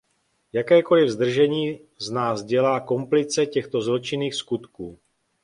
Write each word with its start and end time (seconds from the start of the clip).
Jakékoliv 0.53 1.09
zdržení 1.09 1.79
z 1.97 2.09
nás 2.09 2.43
dělá 2.43 2.79
komplice 2.79 3.45
těchto 3.45 3.81
zločinných 3.81 4.35
skutků. 4.35 4.99